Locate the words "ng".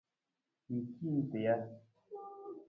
0.73-0.81